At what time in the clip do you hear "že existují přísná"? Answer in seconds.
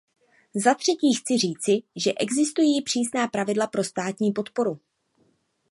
1.95-3.27